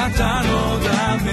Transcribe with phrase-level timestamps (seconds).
[0.00, 1.30] なたのため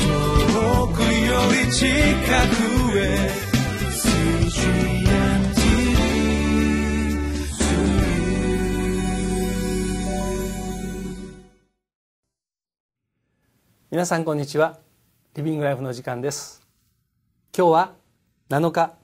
[0.00, 3.30] 遠くより近くへ
[13.92, 14.80] 皆さんこんにちは。
[15.36, 16.66] リビングライフの時間です。
[17.56, 17.94] 今日は
[18.48, 18.96] 7日。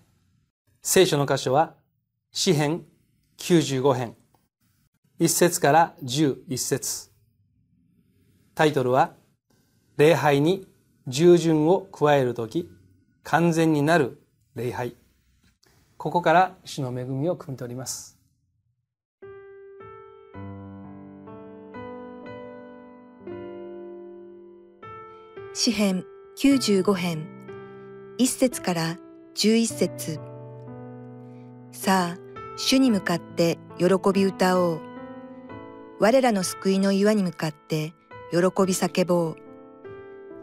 [0.83, 1.75] 聖書の箇所は
[2.33, 2.85] 詩編
[3.39, 4.17] 95編。
[5.21, 7.16] 1節から11節。
[8.57, 9.13] タイトルは
[9.99, 10.67] 礼拝に
[11.07, 12.71] 従順を加えるとき
[13.23, 14.19] 完全になる
[14.55, 14.97] 礼拝。
[15.99, 18.19] ここから主の恵みを汲み取ります。
[25.53, 26.07] 詩編
[26.39, 27.29] 95編。
[28.19, 28.97] 1節から
[29.35, 30.21] 11節。
[31.73, 32.19] さあ、
[32.57, 34.81] 主に向かって喜び歌おう。
[36.01, 37.93] 我らの救いの岩に向かって
[38.31, 39.37] 喜び叫ぼう。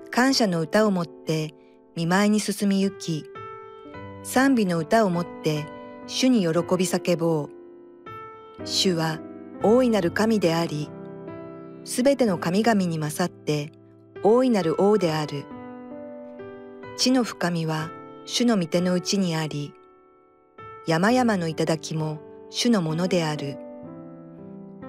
[0.09, 1.53] 感謝の歌をもって
[1.95, 3.25] 見舞いに進み行き、
[4.23, 5.66] 賛美の歌をもって
[6.07, 6.53] 主に喜び
[6.85, 8.66] 叫ぼう。
[8.66, 9.19] 主は
[9.61, 10.89] 大いなる神であり、
[11.83, 13.72] すべての神々に勝って
[14.23, 15.45] 大いなる王である。
[16.95, 17.89] 地の深みは
[18.25, 19.73] 主の御手のうちにあり、
[20.88, 23.57] 山々の頂も主のものである。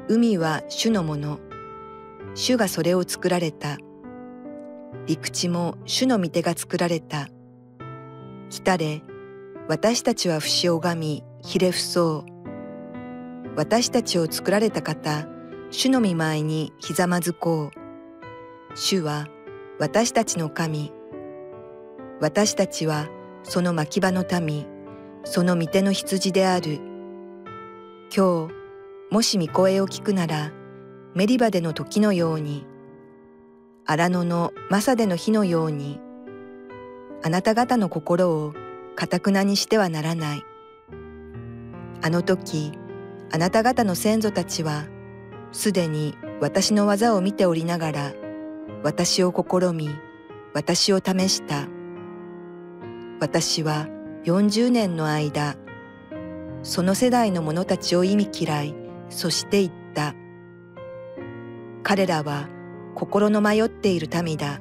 [0.08, 1.40] 海は主のもの。
[2.34, 3.78] 主がそれを作られた。
[5.06, 7.28] 陸地も主の御手が作られた。
[8.50, 9.02] 来たれ、
[9.68, 12.34] 私たちは不死拝み、ひれ伏そう。
[13.56, 15.28] 私たちを作られた方、
[15.70, 18.77] 主の見舞いにひざまずこう。
[18.77, 19.28] 主は
[19.78, 20.92] 私たちの神。
[22.20, 23.08] 私たちは
[23.44, 24.66] その牧場の民、
[25.24, 26.80] その御手の羊である。
[28.14, 28.55] 今日、
[29.10, 30.52] もし御声を聞くなら、
[31.14, 32.66] メリバでの時のように、
[33.86, 36.00] 荒野のマサでの日のように、
[37.22, 38.52] あなた方の心を
[38.96, 40.42] かたくなにしてはならない。
[42.02, 42.72] あの時、
[43.33, 44.86] あなた方の先祖たちは、
[45.52, 48.12] すでに私の技を見ておりながら、
[48.83, 49.90] 私を試み、
[50.52, 51.68] 私を試した。
[53.20, 53.86] 私は
[54.24, 55.55] 40年の間、
[56.64, 58.74] その世代の者たちを意味嫌い、
[59.10, 60.14] そして言った。
[61.84, 62.48] 彼らは
[62.95, 64.58] 心の迷っている民だ。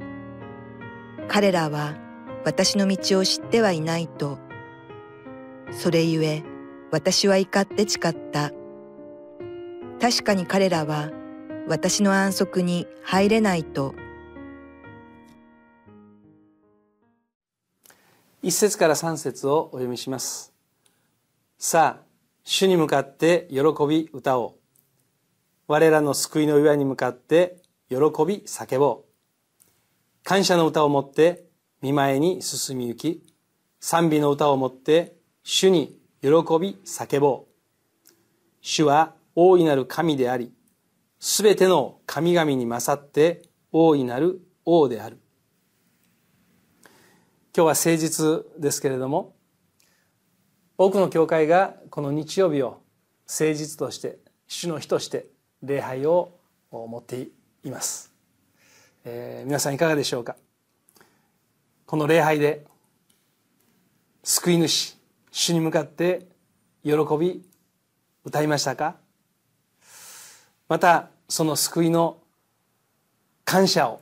[1.29, 1.95] 彼らは
[2.43, 4.37] 私の道を知ってはいないと。
[5.71, 6.43] それゆえ
[6.91, 8.51] 私は怒って誓った。
[10.01, 11.11] 確かに彼らは
[11.69, 13.95] 私の安息に入れないと。
[18.41, 20.53] 一節から三節をお読みします
[21.57, 22.03] さあ
[22.43, 24.62] 主に向かって喜び歌おう
[25.73, 27.57] 我らの救いの岩に向かって
[27.89, 30.23] 喜び叫ぼう。
[30.23, 31.45] 感謝の歌をもって
[31.81, 33.23] 見舞いに進み行き
[33.79, 36.29] 賛美の歌をもって主に喜
[36.61, 38.13] び叫ぼう。
[38.61, 40.53] 主は大いなる神であり
[41.19, 43.41] すべての神々に勝って
[43.71, 45.17] 大いなる王である。
[46.75, 46.83] 今
[47.55, 49.33] 日は誠実ですけれども
[50.77, 52.83] 多くの教会がこの日曜日を
[53.27, 55.32] 誠実として主の日として
[55.63, 56.37] 礼拝を
[56.71, 57.27] 持って
[57.63, 58.11] います、
[59.05, 60.35] えー、皆さんいかがでしょうか？
[61.85, 62.65] この礼拝で
[64.23, 64.97] 救い主
[65.31, 66.27] 主に向かって
[66.83, 67.43] 喜び
[68.25, 68.97] 歌いましたか？
[70.67, 72.17] またその救いの
[73.45, 74.01] 感謝を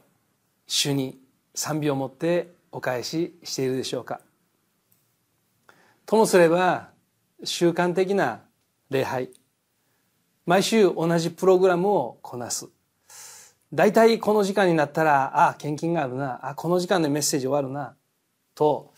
[0.66, 1.20] 主に
[1.54, 4.20] 賛美を持ってお返ししているでしょうか？
[6.08, 6.90] ともすれば
[7.44, 8.42] 習慣的な
[8.90, 9.30] 礼拝
[10.46, 12.68] 毎週同じプログラムをこなす。
[13.74, 16.46] 大体この時間になったらああ献金があるな。
[16.46, 17.96] ああこの時間でメッセージ終わるな。
[18.54, 18.94] と、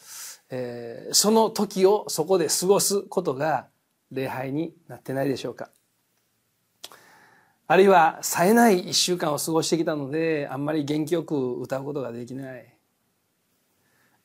[0.50, 3.68] えー、その時をそこで過ごすことが
[4.12, 5.70] 礼拝になってないでしょうか。
[7.68, 12.74] あるいは冴えない一週間を過ごしてきたのであんまり元気よく歌うことができない。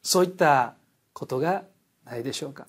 [0.02, 0.74] そういった
[1.12, 1.64] ことが
[2.04, 2.66] ないでしょうか。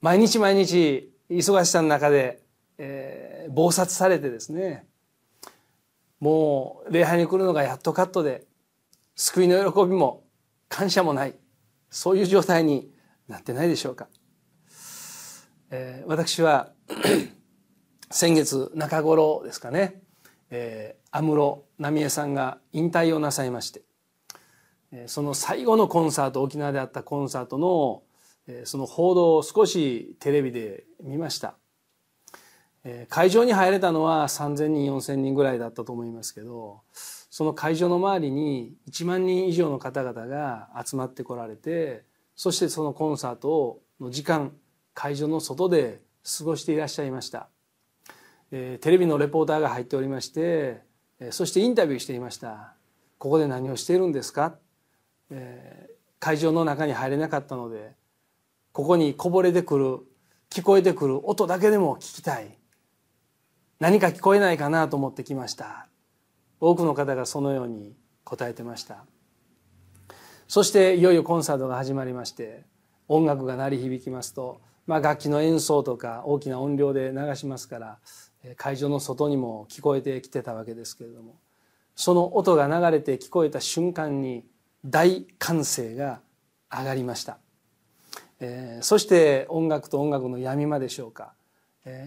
[0.00, 2.43] 毎日毎日忙しさの中で、
[2.78, 4.86] えー、忙殺されてですね
[6.20, 8.46] もう礼拝に来るのがやっとカットで
[9.16, 10.24] 救いの喜びも
[10.68, 11.34] 感謝もない
[11.90, 12.90] そういう状態に
[13.28, 14.08] なってないでしょうか、
[15.70, 16.72] えー、私は
[18.10, 20.02] 先月中頃ですかね、
[20.50, 23.82] えー、安室奈美恵さんが引退をなさいまして
[25.06, 28.02] その最後のコンサート沖縄であったコンサートの
[28.64, 31.56] その報道を少しテレビで見ました。
[33.08, 42.04] 会場に入れたのは3,000人4,000人ぐらいだったと思いますけどその会場の周りに1万人以上の方々が集まってこられて
[42.36, 44.52] そしてそのコンサートの時間
[44.92, 46.02] 会場の外で
[46.38, 47.48] 過ごしていらっしゃいました、
[48.50, 50.82] えー、テレビのレポーターが入っておりまして
[51.30, 52.74] そしてインタビューしていました。
[53.18, 54.58] ここで何をしているんですか、
[55.30, 55.88] え、
[56.18, 57.92] 会場の中に入れなかったので
[58.72, 59.98] ここにこぼれてくる
[60.50, 62.58] 聞こえてくる音だけでも聞きたい。
[63.80, 65.88] 何か聞こえないかなと思ってきました。
[66.60, 69.04] 多くの方がそのように答えてました。
[70.48, 72.64] そしていよいよコンサートが始まりまして
[73.08, 77.98] 音楽が鳴り響きますと、まあ、楽器の演奏とか大きな音量で流しますから
[78.56, 81.38] 会場の外にも聞こえてきてたわけですけれども
[81.96, 84.44] その音が流れて聞こえた瞬間に
[84.84, 86.20] 大歓声が
[86.70, 87.38] 上がりました、
[88.40, 91.32] えー、そして音楽と音楽の闇間でしょうか。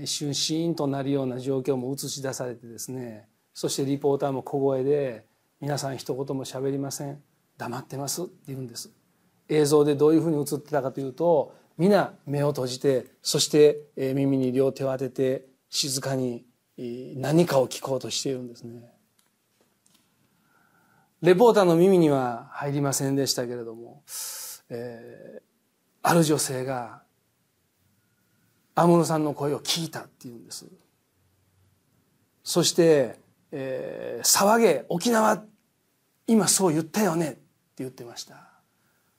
[0.02, 5.26] 一瞬シーンとなるような状況も映し出されてですねそしてリポーターも小声で
[5.62, 7.22] 「皆さん一言も喋りません。
[7.58, 8.92] 黙ってます」って言うんです。
[9.50, 16.46] 映像でどういうふうに映ってたかというと皆目を閉じてそして耳に両手を当てて静かに
[17.16, 18.94] 何かを聞こうとしているんですね。
[21.22, 24.04] レポーターの耳には入りませんでしたけれども、
[24.70, 25.42] えー、
[26.04, 27.02] ある女性が
[28.78, 30.68] 安室さんの声を聞いたっていうんです。
[32.44, 33.20] そして
[33.52, 35.44] 「えー、騒げ沖縄
[36.28, 37.40] 今そう言ったよね」って
[37.78, 38.36] 言ってました。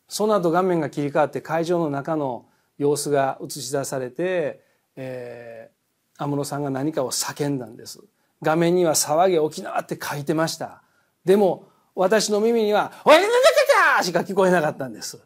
[0.07, 2.47] その後画面が切り替わって会場の中の
[2.79, 4.65] 様子が映し出されて、
[4.95, 8.01] えー、安室さんが何かを叫んだんです。
[8.41, 10.83] 画面には「騒げ沖縄」って書いてました。
[11.25, 13.29] でも私の耳には「おいなんだ
[13.97, 15.19] かしか聞こえなかったんです。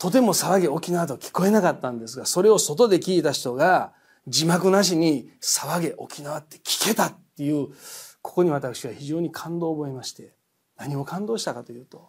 [0.00, 3.92] とても騒ぎ沖縄と聞こえなかったんですが、それを外で聞いた人が
[4.26, 7.68] 字幕なしに騒げ沖縄って聞けたっていう、
[8.22, 10.32] ここに私は非常に感動を覚えまして、
[10.78, 12.08] 何を感動したかというと、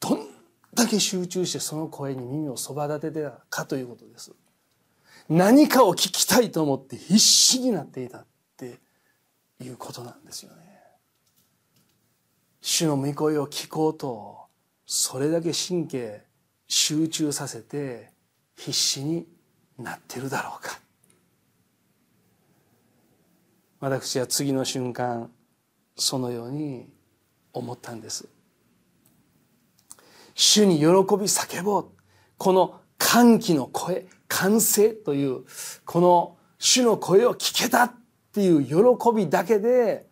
[0.00, 0.28] どん
[0.72, 4.32] だけ集中してその声に耳をそば立ててたかということです。
[5.28, 8.26] 何かを聞きたいと思って必死になっていたっ
[8.56, 8.80] て
[9.62, 10.62] いうことなんですよね。
[12.62, 14.38] 主の御声を聞こうと、
[14.86, 16.27] それだけ神経
[16.68, 18.10] 集中させて
[18.56, 19.26] 必死に
[19.78, 20.78] なってるだろうか。
[23.80, 25.30] 私は次の瞬間
[25.96, 26.88] そのように
[27.52, 28.28] 思ったんです。
[30.34, 31.86] 主に喜び叫ぼう。
[32.36, 35.44] この歓喜の声歓声という
[35.84, 37.92] この主の声を聞けたっ
[38.32, 38.74] ていう喜
[39.16, 40.06] びだけで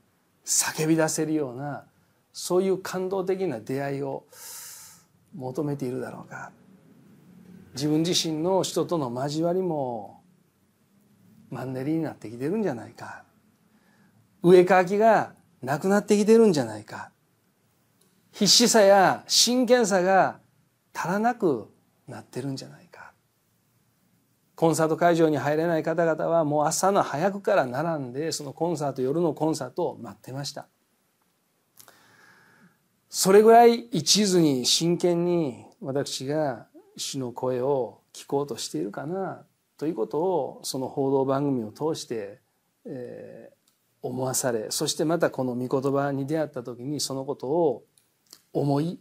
[0.44, 1.85] 叫び出せるような
[2.32, 4.25] そういう感動的な出会いを
[5.37, 6.50] 求めているだろうか。
[7.75, 10.23] 自分自身の人との交わりも
[11.50, 13.25] マンネリになってきてるんじゃないか。
[14.43, 17.11] 上かきがなくなってきてるんじゃないか。
[18.33, 20.41] 必死さや真剣さが
[20.94, 21.69] 足らなく
[22.06, 23.12] なってるんじゃないか。
[24.55, 30.67] コンサート会場に入れない方々はもう朝の早くから並んでそのコンサート夜のコンサートを待ってました。
[33.08, 36.67] それぐらい一途に真剣に私が
[36.97, 39.44] 主の声を聞こうとしているかな
[39.79, 42.41] ということをその報道番組を通して、
[42.87, 47.85] えー、思わされそしてまたこの御言葉に出会った時にそのことを
[48.52, 48.99] 思い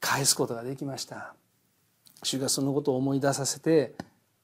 [0.00, 1.34] 返すことができました。
[2.22, 3.94] 主がそのことを思い出させて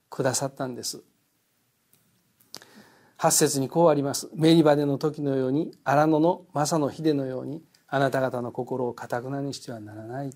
[0.08, 1.02] くださったんです。
[3.16, 4.30] 八節にこうあります。
[4.34, 10.30] メリバデの時のように荒野の正の秀のようにあなた方の心をかたくなにしてはならない。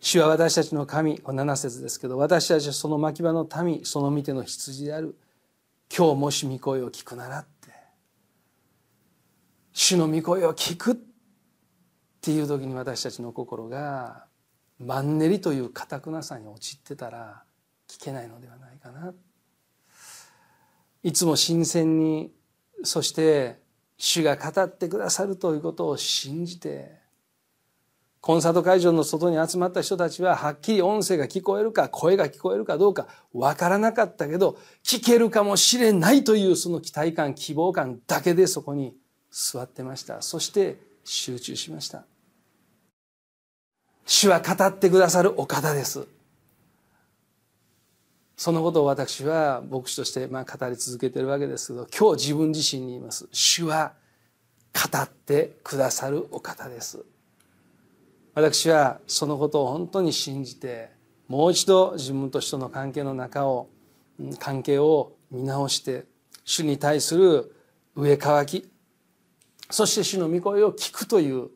[0.00, 5.16] 主は私たちの神7節ですけど私たちはその牧場の民その見ての羊である。
[5.94, 7.70] 今日もし御声を聞くならって。
[9.72, 10.96] 主の御声を聞くっ
[12.20, 14.26] ていう時に私たちの心が
[14.78, 17.42] マンネリというかたくなさに陥ってたら
[17.88, 19.14] 聞けないのではないかな。
[21.02, 22.30] いつも新鮮に
[22.84, 23.59] そして
[24.02, 26.98] 主が語ってくださるということを信じて
[28.22, 38.94] コンサート会場の外に集まった人たちははっきり音声が聞こえるか声が聞こえるかどうかわからなかったけど聞けるかもしれないというその期待感希望感だけでそこに
[39.30, 40.22] 座ってました。
[40.22, 42.04] そして集中しました。
[44.06, 46.06] 主は語ってくださるお方です。
[48.40, 53.28] そのことを私は牧師としてまあ語り続けてるわけですけど今日自分自身に言います。
[53.32, 53.92] 主は
[54.72, 57.04] 語ってくださるお方です。
[58.32, 60.88] 私はそのことを本当に信じて
[61.28, 63.68] もう一度自分と人の関係の中を
[64.38, 66.06] 関係を見直して
[66.46, 67.54] 主に対する
[67.94, 68.70] 上乾き
[69.68, 71.50] そして主の御声を聞くという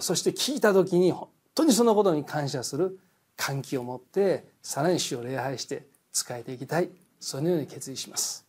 [0.00, 2.98] そして聞いた時に本当にそのことに感謝する
[3.36, 6.90] 歓喜を持ってさらに主を礼拝して仕えていきたい。
[7.20, 8.44] そのように決意します。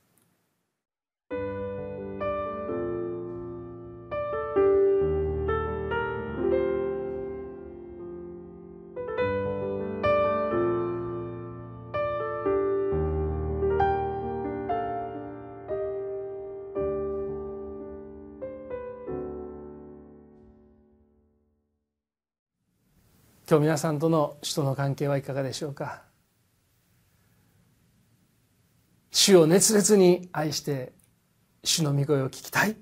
[23.49, 26.08] 今日皆さんとの主との関係はいかがでしょうか？
[29.11, 30.93] 主を熱烈に愛して
[31.63, 32.75] 主の御声を聞きたい。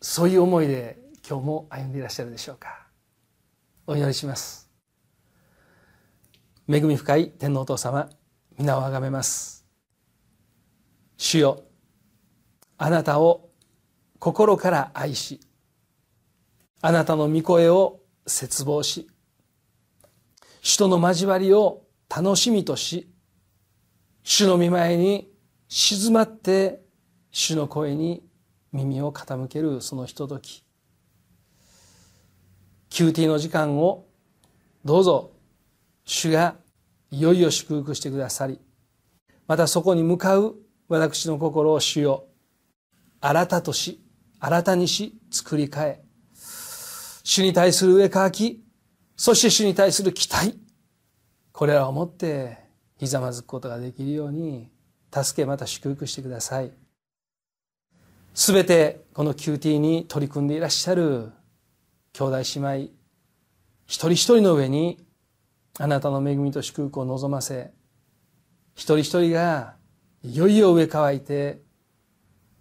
[0.00, 2.86] そういう思いで今日も歩んでいらっしゃるでしょうか。
[3.86, 4.70] お祈りします。
[6.68, 8.08] 恵み深い天皇お父様
[8.58, 9.66] 皆をあがめます。
[11.16, 11.64] 主よ
[12.76, 13.50] あなたを
[14.18, 15.40] 心から愛し
[16.80, 19.08] あなたの御声を切望し
[20.60, 23.10] 人の交わりを楽しみとし、
[24.30, 25.32] 主の御前に
[25.68, 26.82] 静まって
[27.30, 28.22] 主の声に
[28.72, 30.66] 耳を傾けるそのひととき。
[32.90, 34.04] QT の時間を
[34.84, 35.32] どうぞ。
[36.04, 36.56] 主が
[37.10, 38.60] いよいよ祝福してくださり、
[39.46, 40.56] またそこに向かう
[40.88, 42.26] 私の心を主よ、
[43.22, 43.98] 新たとし、
[44.40, 46.02] 新たにし、作り変え、
[47.24, 48.62] 主に対する上かき、
[49.16, 50.58] そして主に対する期待、
[51.50, 52.67] これらをもって
[52.98, 54.70] ひざまずくことができるように
[55.12, 56.72] 助けまた祝福してください。
[58.34, 61.32] すべてこの QT に取り組んでいらっしゃる
[62.12, 62.42] 兄弟姉
[62.84, 62.98] 妹
[63.86, 65.04] 一人一人の上に
[65.78, 67.72] あなたの恵みと祝福を望ませ
[68.74, 69.74] 一人一人が
[70.22, 71.62] いよいよ上乾いて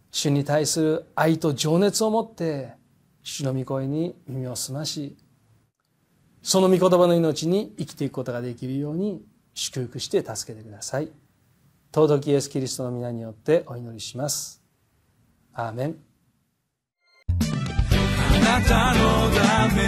[0.10, 2.74] 主に対する愛と情熱を持って
[3.22, 5.16] 主の御声に耳を澄まし
[6.42, 9.22] その御言葉の命に生きていくことができるように
[9.58, 11.10] 祝福して助けてください。
[11.94, 14.62] 尊きイエス・キリストの皆によってお祈りします。
[15.52, 15.98] アーメン。
[17.30, 17.34] あ
[18.40, 19.82] なたのため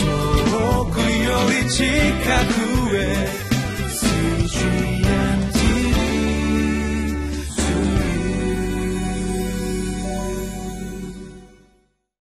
[0.00, 1.04] 遠くよ
[1.62, 1.84] り近
[2.90, 3.43] くへ